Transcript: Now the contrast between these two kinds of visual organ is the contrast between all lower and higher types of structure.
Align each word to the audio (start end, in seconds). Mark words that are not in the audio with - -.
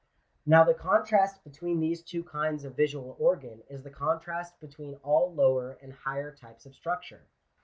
Now 0.47 0.63
the 0.63 0.73
contrast 0.73 1.43
between 1.43 1.79
these 1.79 2.01
two 2.01 2.23
kinds 2.23 2.63
of 2.63 2.75
visual 2.75 3.15
organ 3.19 3.61
is 3.69 3.83
the 3.83 3.91
contrast 3.91 4.59
between 4.59 4.95
all 5.03 5.31
lower 5.31 5.73
and 5.79 5.93
higher 5.93 6.33
types 6.33 6.65
of 6.65 6.73
structure. 6.73 7.27